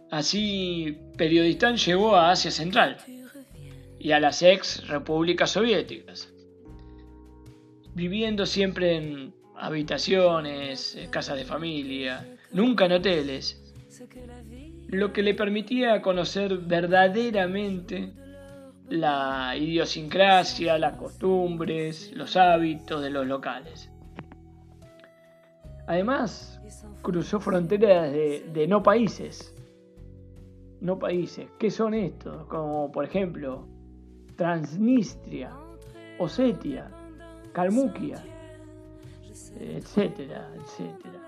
Así, 0.10 0.98
Periodistán 1.18 1.78
llegó 1.78 2.16
a 2.16 2.32
Asia 2.32 2.52
Central 2.52 2.98
y 4.00 4.12
a 4.12 4.20
las 4.20 4.42
ex 4.44 4.88
repúblicas 4.88 5.52
soviéticas, 5.52 6.32
viviendo 7.96 8.46
siempre 8.46 8.96
en 8.96 9.34
habitaciones, 9.56 10.98
casas 11.10 11.38
de 11.38 11.46
familia, 11.46 12.38
nunca 12.52 12.86
en 12.86 12.92
hoteles, 12.92 13.63
lo 14.88 15.14
que 15.14 15.24
le 15.24 15.34
permitía 15.34 16.02
conocer 16.02 16.58
verdaderamente 16.58 18.14
la 18.90 19.56
idiosincrasia, 19.58 20.78
las 20.78 20.98
costumbres, 20.98 22.12
los 22.16 22.36
hábitos 22.36 23.02
de 23.02 23.10
los 23.10 23.26
locales. 23.26 23.90
Además, 25.88 26.62
cruzó 27.02 27.40
fronteras 27.40 28.12
de, 28.12 28.66
no 28.68 28.84
países. 28.84 29.54
No 30.80 31.00
países. 31.00 31.48
¿Qué 31.60 31.72
son 31.72 31.94
estos? 31.94 32.46
Como 32.48 32.92
por 32.92 33.06
ejemplo 33.06 33.68
Transnistria, 34.36 35.52
Osetia, 36.20 36.90
Kalmukia, 37.54 38.24
etcétera, 39.60 40.50
etcétera. 40.56 41.20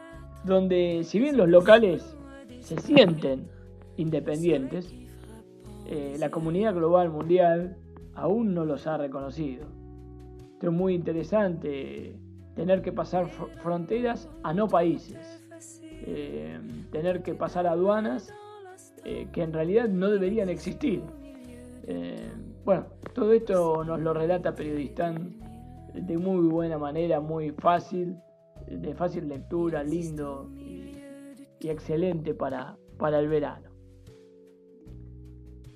Donde 0.43 1.04
si 1.04 1.19
bien 1.19 1.38
los 1.38 1.49
locales 1.49 2.14
se 2.65 2.82
sienten 2.82 3.47
independientes, 3.95 4.91
eh, 5.88 6.15
la 6.17 6.32
comunidad 6.32 6.73
global 6.73 7.12
mundial 7.12 7.78
aún 8.15 8.56
no 8.56 8.65
los 8.65 8.88
ha 8.88 8.97
reconocido. 8.97 9.67
Esto 10.54 10.67
es 10.67 10.73
muy 10.73 10.95
interesante, 10.95 12.15
tener 12.56 12.82
que 12.82 12.91
pasar 12.91 13.28
fronteras 13.62 14.28
a 14.41 14.51
no 14.54 14.67
países, 14.67 15.43
eh, 16.08 16.60
tener 16.91 17.21
que 17.21 17.36
pasar 17.36 17.67
aduanas 17.67 18.34
eh, 19.04 19.28
que 19.32 19.43
en 19.43 19.54
realidad 19.54 19.88
no 19.88 20.10
deberían 20.10 20.49
existir. 20.49 21.04
bueno, 22.65 22.88
todo 23.13 23.32
esto 23.32 23.84
nos 23.84 23.99
lo 23.99 24.12
relata 24.12 24.56
Periodistán 24.56 25.36
de 25.93 26.17
muy 26.17 26.47
buena 26.47 26.80
manera, 26.80 27.19
muy 27.19 27.51
fácil, 27.51 28.17
de 28.65 28.95
fácil 28.95 29.28
lectura, 29.28 29.84
lindo 29.84 30.49
y, 31.65 31.69
excelente 31.69 32.34
para, 32.34 32.78
para 32.97 33.19
el 33.19 33.28
verano. 33.28 33.69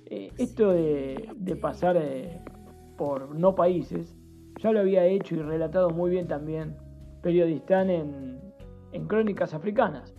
Eh, 0.06 0.32
esto 0.38 0.70
de, 0.70 1.58
pasar 1.60 1.96
eh, 1.96 2.40
por 2.96 3.34
no 3.34 3.54
países, 3.54 4.16
ya 4.58 4.72
lo 4.72 4.80
había 4.80 5.04
hecho 5.04 5.36
y 5.36 5.38
relatado 5.38 5.90
muy 5.90 6.10
bien 6.10 6.26
también 6.26 6.76
Periodistán 7.22 7.90
en, 7.90 8.40
en 8.92 9.06
Crónicas 9.06 9.54
Africanas, 9.54 10.14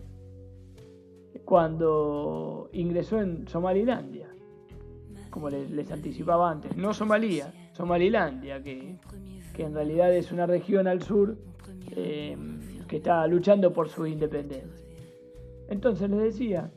cuando 1.45 2.69
ingresó 2.71 3.19
en 3.19 3.47
Somalilandia, 3.47 4.29
como 5.29 5.49
les, 5.49 5.91
anticipaba 5.91 6.51
antes, 6.51 6.75
no 6.77 6.93
Somalia, 6.93 7.51
Somalilandia, 7.73 8.61
que, 8.61 8.97
que, 9.53 9.63
en 9.63 9.73
realidad 9.73 10.13
es 10.13 10.31
una 10.31 10.45
región 10.45 10.87
al 10.87 11.01
sur 11.01 11.37
eh, 11.95 12.37
que 12.87 12.97
está 12.97 13.25
luchando 13.27 13.73
por 13.73 13.89
su 13.89 14.05
independencia. 14.05 14.80
Entonces 15.71 16.09
les 16.09 16.19
decía, 16.19 16.69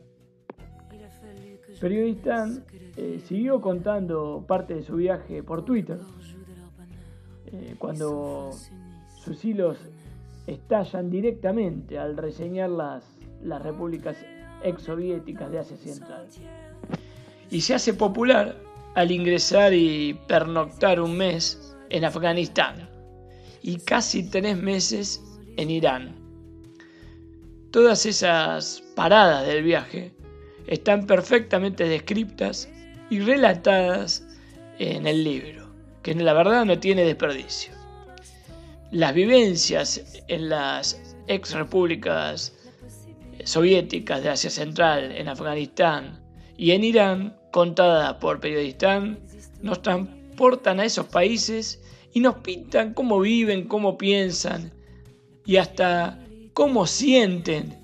Periodistán 1.81 2.63
eh, 2.95 3.21
siguió 3.25 3.59
contando 3.59 4.45
parte 4.47 4.73
de 4.73 4.83
su 4.83 4.95
viaje 4.95 5.43
por 5.43 5.65
Twitter, 5.65 5.99
eh, 7.47 7.75
cuando 7.77 8.51
sus 9.21 9.43
hilos 9.43 9.77
estallan 10.47 11.09
directamente 11.09 11.99
al 11.99 12.15
reseñar 12.15 12.69
las, 12.69 13.03
las 13.43 13.61
repúblicas 13.61 14.15
exsoviéticas 14.63 15.51
de 15.51 15.59
Asia 15.59 15.75
Central. 15.75 16.27
Y 17.51 17.59
se 17.59 17.73
hace 17.73 17.93
popular 17.93 18.55
al 18.93 19.11
ingresar 19.11 19.73
y 19.73 20.13
pernoctar 20.29 21.01
un 21.01 21.17
mes 21.17 21.75
en 21.89 22.05
Afganistán 22.05 22.89
y 23.61 23.75
casi 23.75 24.29
tres 24.29 24.57
meses 24.57 25.21
en 25.57 25.69
Irán. 25.69 26.24
Todas 27.75 28.05
esas 28.05 28.81
paradas 28.95 29.45
del 29.45 29.61
viaje 29.61 30.13
están 30.65 31.05
perfectamente 31.05 31.83
descritas 31.83 32.69
y 33.09 33.19
relatadas 33.19 34.25
en 34.79 35.05
el 35.05 35.25
libro, 35.25 35.75
que 36.01 36.15
la 36.15 36.31
verdad 36.31 36.63
no 36.63 36.79
tiene 36.79 37.03
desperdicio. 37.03 37.73
Las 38.91 39.13
vivencias 39.13 40.21
en 40.29 40.47
las 40.47 41.17
ex 41.27 41.51
repúblicas 41.51 42.53
soviéticas 43.43 44.23
de 44.23 44.29
Asia 44.29 44.51
Central, 44.51 45.11
en 45.11 45.27
Afganistán 45.27 46.23
y 46.55 46.71
en 46.71 46.85
Irán, 46.85 47.37
contadas 47.51 48.13
por 48.21 48.39
periodistas, 48.39 49.03
nos 49.61 49.81
transportan 49.81 50.79
a 50.79 50.85
esos 50.85 51.07
países 51.07 51.83
y 52.13 52.21
nos 52.21 52.35
pintan 52.35 52.93
cómo 52.93 53.19
viven, 53.19 53.67
cómo 53.67 53.97
piensan 53.97 54.71
y 55.45 55.57
hasta 55.57 56.24
cómo 56.55 56.87
sienten 56.87 57.77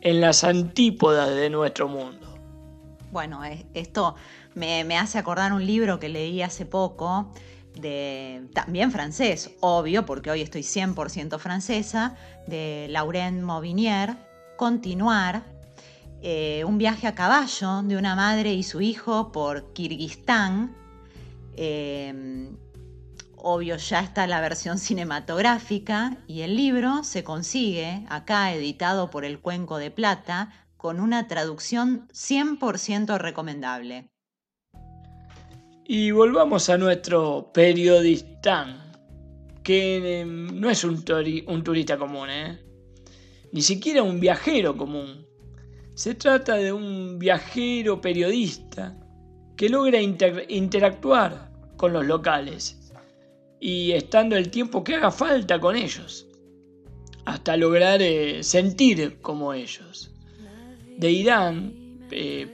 en 0.00 0.20
las 0.20 0.42
antípodas 0.42 1.30
de 1.30 1.48
nuestro 1.50 1.86
mundo. 1.86 2.26
Bueno, 3.12 3.40
esto 3.74 4.16
me, 4.54 4.98
hace 4.98 5.18
acordar 5.18 5.52
un 5.52 5.64
libro 5.64 6.00
que 6.00 6.08
leí 6.08 6.42
hace 6.42 6.66
poco, 6.66 7.32
de, 7.76 8.48
también 8.52 8.90
francés, 8.90 9.52
obvio, 9.60 10.04
porque 10.04 10.32
hoy 10.32 10.42
estoy 10.42 10.62
100% 10.62 11.38
francesa, 11.38 12.16
de 12.48 12.88
Laurent 12.90 13.40
Mauvinier, 13.40 14.16
Continuar, 14.56 15.44
eh, 16.20 16.64
un 16.66 16.76
viaje 16.76 17.06
a 17.06 17.14
caballo 17.14 17.82
de 17.84 17.96
una 17.96 18.16
madre 18.16 18.52
y 18.52 18.64
su 18.64 18.80
hijo 18.80 19.30
por 19.30 19.72
Kirguistán. 19.72 20.74
Eh, 21.56 22.50
obvio 23.42 23.76
ya 23.76 24.00
está 24.00 24.26
la 24.26 24.40
versión 24.40 24.78
cinematográfica 24.78 26.16
y 26.26 26.42
el 26.42 26.56
libro 26.56 27.04
se 27.04 27.24
consigue 27.24 28.04
acá 28.08 28.52
editado 28.52 29.10
por 29.10 29.24
el 29.24 29.40
Cuenco 29.40 29.78
de 29.78 29.90
Plata 29.90 30.52
con 30.76 31.00
una 31.00 31.26
traducción 31.26 32.08
100% 32.12 33.18
recomendable. 33.18 34.10
Y 35.84 36.10
volvamos 36.10 36.68
a 36.68 36.78
nuestro 36.78 37.50
periodistán, 37.52 38.92
que 39.62 40.20
em, 40.20 40.60
no 40.60 40.70
es 40.70 40.84
un, 40.84 41.02
turista 41.02 41.96
común, 41.98 42.28
¿eh? 42.30 42.58
ni 43.52 43.62
siquiera 43.62 44.02
un 44.02 44.20
viajero 44.20 44.76
común. 44.76 45.26
Se 45.94 46.14
trata 46.14 46.54
de 46.56 46.72
un 46.72 47.18
viajero 47.18 48.00
periodista 48.00 48.96
que 49.56 49.68
logra 49.68 50.00
interactuar 50.00 51.50
con 51.76 51.92
los 51.92 52.06
locales 52.06 52.77
y 53.60 53.92
estando 53.92 54.36
el 54.36 54.50
tiempo 54.50 54.84
que 54.84 54.94
haga 54.94 55.10
falta 55.10 55.58
con 55.58 55.76
ellos, 55.76 56.26
hasta 57.24 57.56
lograr 57.56 58.00
eh, 58.00 58.42
sentir 58.42 59.20
como 59.20 59.52
ellos 59.52 60.10
de 60.98 61.10
Irán, 61.10 61.72
eh, 62.10 62.50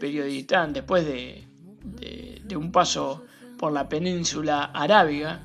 después 0.72 1.06
de, 1.06 1.44
un 2.56 2.70
paso 2.70 3.24
por 3.58 3.72
la 3.72 3.88
península 3.88 4.64
arábiga, 4.64 5.42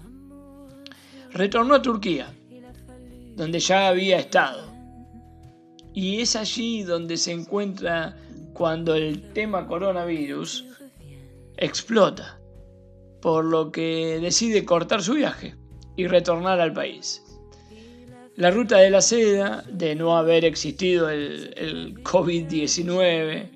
retornó 1.32 1.76
a 1.76 1.82
Turquía, 1.82 2.34
donde 3.36 3.60
ya 3.60 3.88
había 3.88 4.20
estado. 4.20 4.68
Y 5.94 6.22
es 6.22 6.36
allí 6.36 6.84
donde 6.84 7.18
se 7.18 7.32
encuentra 7.32 8.18
cuando 8.54 8.96
el 8.96 9.32
tema 9.34 9.66
coronavirus 9.66 10.66
explota, 11.58 12.39
por 13.22 13.46
lo 13.46 13.72
que 13.72 14.20
decide 14.22 14.66
cortar 14.66 15.02
su 15.02 15.14
viaje 15.14 15.56
y 15.96 16.08
retornar 16.08 16.60
al 16.60 16.74
país. 16.74 17.24
La 18.36 18.52
ruta 18.52 18.78
de 18.78 18.90
la 18.90 19.02
seda, 19.02 19.66
de 19.70 19.96
no 19.96 20.16
haber 20.16 20.46
existido 20.46 21.10
el, 21.10 21.94
COVID-19, 22.04 23.50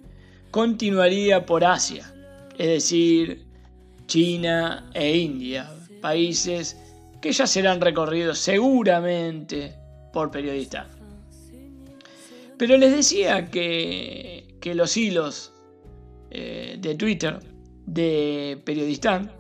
continuaría 0.52 1.45
por 1.45 1.63
Asia, 1.63 2.13
es 2.58 2.67
decir, 2.67 3.45
China 4.08 4.89
e 4.93 5.17
India, 5.17 5.71
países 6.02 6.78
que 7.21 7.32
ya 7.32 7.47
serán 7.47 7.80
recorridos 7.80 8.39
seguramente 8.39 9.73
por 10.12 10.30
periodistas. 10.30 10.88
Pero 12.58 12.78
les 12.78 12.93
decía 12.93 13.49
que, 13.49 14.58
los 14.76 14.97
hilos 14.97 15.54
eh, 16.30 16.78
de 16.80 16.95
Twitter 16.95 17.39
de 17.86 18.62
Periodistán 18.65 19.32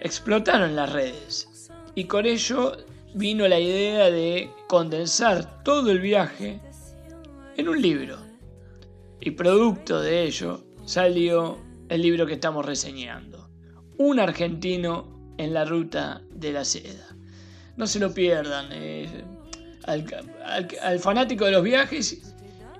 explotaron 0.00 0.76
las 0.76 0.92
redes 0.92 1.70
y 1.94 2.04
con 2.04 2.26
ello 2.26 2.76
vino 3.14 3.48
la 3.48 3.58
idea 3.58 4.10
de 4.10 4.50
condensar 4.68 5.62
todo 5.64 5.90
el 5.90 6.00
viaje 6.00 6.60
en 7.56 7.68
un 7.68 7.80
libro. 7.80 8.18
Y 9.20 9.32
producto 9.32 10.00
de 10.00 10.22
ello 10.22 10.62
salió 10.84 11.58
el 11.88 12.02
libro 12.02 12.26
que 12.26 12.34
estamos 12.34 12.64
reseñando, 12.64 13.50
Un 13.96 14.20
argentino 14.20 15.34
en 15.38 15.54
la 15.54 15.64
ruta 15.64 16.22
de 16.30 16.52
la 16.52 16.64
seda, 16.64 17.16
no 17.76 17.86
se 17.86 17.98
lo 17.98 18.14
pierdan. 18.14 18.68
Eh, 18.72 19.24
al, 19.84 20.98
fanático 21.00 21.46
de 21.46 21.52
los 21.52 21.62
viajes 21.62 22.34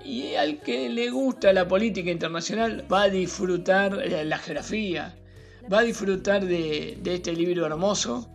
y 0.05 0.35
al 0.35 0.59
que 0.61 0.89
le 0.89 1.09
gusta 1.09 1.51
la 1.51 1.67
política 1.67 2.11
internacional 2.11 2.85
va 2.91 3.03
a 3.03 3.09
disfrutar 3.09 3.93
la 3.93 4.37
geografía, 4.37 5.17
va 5.71 5.79
a 5.79 5.83
disfrutar 5.83 6.45
de, 6.45 6.99
este 7.05 7.33
libro 7.33 7.65
hermoso, 7.65 8.29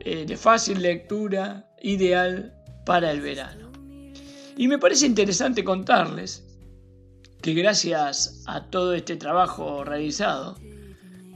eh, 0.00 0.26
de 0.26 0.36
fácil 0.36 0.82
lectura, 0.82 1.70
ideal 1.80 2.54
para 2.84 3.10
el 3.10 3.20
verano. 3.20 3.70
Y 4.56 4.68
me 4.68 4.78
parece 4.78 5.06
interesante 5.06 5.64
contarles 5.64 6.44
que 7.40 7.54
gracias 7.54 8.42
a 8.46 8.64
todo 8.64 8.94
este 8.94 9.16
trabajo 9.16 9.84
realizado, 9.84 10.58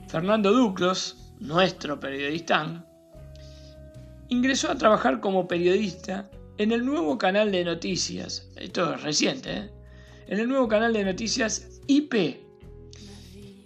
Fernando 0.07 0.51
Duclos, 0.51 1.17
nuestro 1.39 1.99
periodista, 1.99 2.85
ingresó 4.29 4.69
a 4.71 4.77
trabajar 4.77 5.19
como 5.19 5.47
periodista 5.47 6.29
en 6.57 6.71
el 6.71 6.85
nuevo 6.85 7.17
canal 7.17 7.51
de 7.51 7.63
noticias, 7.63 8.49
esto 8.57 8.93
es 8.93 9.01
reciente, 9.01 9.57
¿eh? 9.57 9.71
en 10.27 10.39
el 10.39 10.47
nuevo 10.47 10.67
canal 10.67 10.93
de 10.93 11.03
noticias 11.03 11.81
IP, 11.87 12.13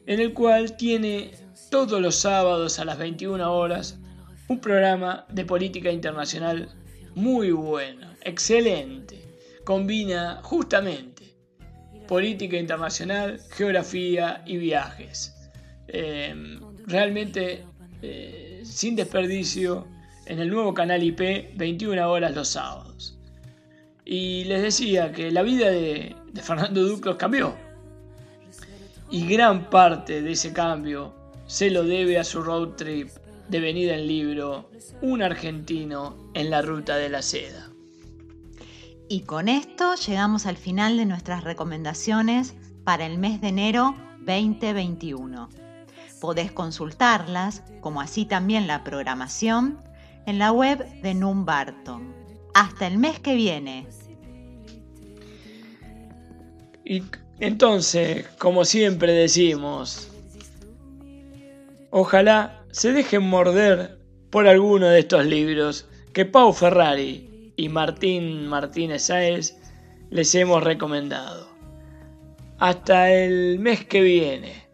en 0.06 0.20
el 0.20 0.34
cual 0.34 0.78
tiene 0.78 1.47
todos 1.70 2.02
los 2.02 2.16
sábados 2.16 2.80
a 2.80 2.86
las 2.86 2.98
21 2.98 3.54
horas 3.54 4.00
un 4.48 4.60
programa 4.60 5.26
de 5.30 5.46
política 5.46 5.92
internacional 5.92 6.70
muy 7.16 7.52
bueno, 7.52 8.08
excelente. 8.22 9.22
Combina 9.66 10.40
justamente 10.44 11.18
política 12.08 12.58
internacional, 12.58 13.40
geografía 13.52 14.42
y 14.46 14.58
viajes. 14.58 15.36
Em, 15.90 16.60
realmente 16.86 17.64
eh, 18.02 18.62
sin 18.64 18.96
desperdicio 18.96 19.88
en 20.26 20.40
el 20.40 20.50
nuevo 20.50 20.74
canal 20.74 21.04
IP 21.04 21.56
21 21.56 22.10
horas 22.10 22.34
los 22.36 22.48
sábados. 22.50 23.20
Y 24.06 24.46
les 24.46 24.62
decía 24.62 25.12
que 25.12 25.32
la 25.32 25.42
vida 25.42 25.70
de, 25.70 26.16
Fernando 26.42 26.82
Duclos 26.84 27.18
cambió. 27.18 27.56
Y 29.10 29.28
gran 29.28 29.70
parte 29.70 30.22
de 30.22 30.32
ese 30.32 30.54
cambio 30.54 31.14
se 31.48 31.72
lo 31.72 31.84
debe 31.84 32.20
a 32.20 32.24
su 32.24 32.44
road 32.44 32.76
trip 32.76 33.10
devenida 33.48 33.96
en 33.96 34.06
libro 34.06 34.70
Un 35.02 35.22
argentino 35.22 36.18
en 36.34 36.50
la 36.50 36.62
ruta 36.62 36.98
de 36.98 37.10
la 37.10 37.22
seda. 37.22 37.72
Y 39.10 39.22
con 39.22 39.48
esto 39.48 39.96
llegamos 39.96 40.46
al 40.46 40.58
final 40.58 40.98
de 40.98 41.06
nuestras 41.06 41.46
recomendaciones 41.46 42.54
para 42.84 43.06
el 43.06 43.18
mes 43.18 43.40
de 43.40 43.48
enero 43.48 43.96
2021. 44.20 45.50
Podés 46.20 46.52
consultarlas, 46.52 47.64
como 47.80 48.02
así 48.02 48.26
también 48.26 48.68
la 48.68 48.84
programación, 48.84 49.80
en 50.26 50.40
la 50.40 50.52
web 50.52 50.86
de 51.02 51.14
Numbarton. 51.14 52.14
Hasta 52.54 52.88
el 52.88 52.98
mes 52.98 53.20
que 53.20 53.36
viene. 53.36 53.88
Y 56.84 57.04
entonces, 57.40 58.28
como 58.40 58.66
siempre 58.66 59.14
decimos, 59.14 60.10
ojalá 62.00 62.64
se 62.72 62.92
dejen 62.92 63.24
morder 63.24 63.98
por 64.30 64.48
alguno 64.48 64.88
de 64.88 65.00
estos 65.00 65.26
libros 65.26 65.90
que 66.14 66.26
Pau 66.26 66.54
Ferrari 66.54 67.54
y 67.56 67.70
Martín 67.70 68.46
Martínez 68.48 69.04
Sáez 69.04 69.58
les 70.12 70.36
hemos 70.36 70.64
recomendado. 70.64 71.50
Hasta 72.60 73.12
el 73.12 73.58
mes 73.60 73.84
que 73.86 74.02
viene. 74.02 74.67